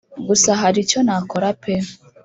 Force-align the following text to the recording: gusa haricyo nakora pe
gusa 0.27 0.49
haricyo 0.61 0.99
nakora 1.05 1.49
pe 1.61 1.73